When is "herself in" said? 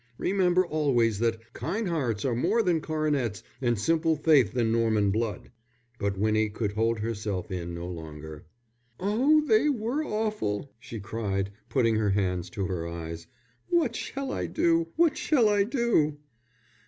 6.97-7.75